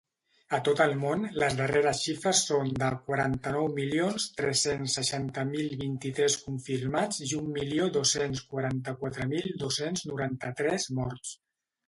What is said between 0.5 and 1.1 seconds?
A tot el